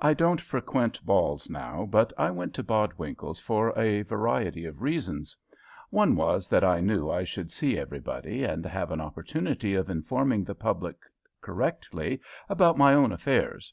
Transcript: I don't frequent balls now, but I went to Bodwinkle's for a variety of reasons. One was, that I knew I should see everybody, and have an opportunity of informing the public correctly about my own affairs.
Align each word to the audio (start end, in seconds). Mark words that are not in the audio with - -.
I 0.00 0.14
don't 0.14 0.40
frequent 0.40 1.00
balls 1.06 1.48
now, 1.48 1.86
but 1.86 2.12
I 2.18 2.32
went 2.32 2.54
to 2.54 2.64
Bodwinkle's 2.64 3.38
for 3.38 3.72
a 3.78 4.02
variety 4.02 4.64
of 4.64 4.82
reasons. 4.82 5.36
One 5.90 6.16
was, 6.16 6.48
that 6.48 6.64
I 6.64 6.80
knew 6.80 7.08
I 7.08 7.22
should 7.22 7.52
see 7.52 7.78
everybody, 7.78 8.42
and 8.42 8.66
have 8.66 8.90
an 8.90 9.00
opportunity 9.00 9.76
of 9.76 9.88
informing 9.88 10.42
the 10.42 10.56
public 10.56 10.96
correctly 11.40 12.20
about 12.48 12.76
my 12.76 12.94
own 12.94 13.12
affairs. 13.12 13.72